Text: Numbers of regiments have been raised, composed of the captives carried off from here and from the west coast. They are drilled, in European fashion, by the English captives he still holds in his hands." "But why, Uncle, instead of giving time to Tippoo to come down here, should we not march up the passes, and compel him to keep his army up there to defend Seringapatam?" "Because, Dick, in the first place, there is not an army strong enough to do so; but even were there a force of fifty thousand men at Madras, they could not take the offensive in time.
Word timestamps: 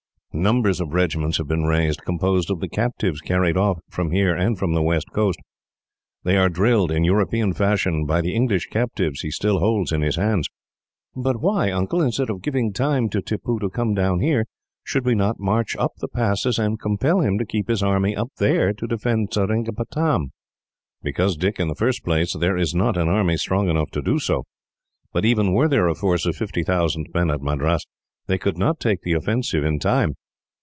Numbers 0.33 0.79
of 0.79 0.93
regiments 0.93 1.39
have 1.39 1.47
been 1.49 1.65
raised, 1.65 2.03
composed 2.05 2.49
of 2.49 2.61
the 2.61 2.69
captives 2.69 3.19
carried 3.19 3.57
off 3.57 3.81
from 3.89 4.11
here 4.11 4.33
and 4.33 4.57
from 4.57 4.71
the 4.73 4.81
west 4.81 5.07
coast. 5.11 5.37
They 6.23 6.37
are 6.37 6.47
drilled, 6.47 6.89
in 6.89 7.03
European 7.03 7.53
fashion, 7.53 8.05
by 8.05 8.21
the 8.21 8.33
English 8.33 8.67
captives 8.67 9.19
he 9.21 9.29
still 9.29 9.59
holds 9.59 9.91
in 9.91 10.01
his 10.03 10.15
hands." 10.15 10.47
"But 11.13 11.41
why, 11.41 11.69
Uncle, 11.69 12.01
instead 12.01 12.29
of 12.29 12.41
giving 12.41 12.71
time 12.71 13.09
to 13.09 13.21
Tippoo 13.21 13.59
to 13.59 13.69
come 13.69 13.93
down 13.93 14.21
here, 14.21 14.45
should 14.85 15.05
we 15.05 15.15
not 15.15 15.37
march 15.41 15.75
up 15.75 15.95
the 15.97 16.07
passes, 16.07 16.57
and 16.57 16.79
compel 16.79 17.19
him 17.19 17.37
to 17.37 17.45
keep 17.45 17.67
his 17.67 17.83
army 17.83 18.15
up 18.15 18.29
there 18.37 18.71
to 18.71 18.87
defend 18.87 19.33
Seringapatam?" 19.33 20.29
"Because, 21.03 21.35
Dick, 21.35 21.59
in 21.59 21.67
the 21.67 21.75
first 21.75 22.05
place, 22.05 22.33
there 22.37 22.55
is 22.55 22.73
not 22.73 22.95
an 22.95 23.09
army 23.09 23.35
strong 23.35 23.67
enough 23.67 23.91
to 23.91 24.01
do 24.01 24.17
so; 24.17 24.45
but 25.11 25.25
even 25.25 25.51
were 25.51 25.67
there 25.67 25.89
a 25.89 25.93
force 25.93 26.25
of 26.25 26.37
fifty 26.37 26.63
thousand 26.63 27.07
men 27.13 27.29
at 27.29 27.41
Madras, 27.41 27.85
they 28.27 28.37
could 28.37 28.57
not 28.57 28.79
take 28.79 29.01
the 29.01 29.13
offensive 29.13 29.65
in 29.65 29.77
time. 29.77 30.15